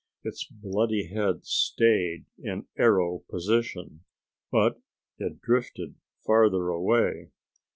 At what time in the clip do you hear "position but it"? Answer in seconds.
3.29-5.39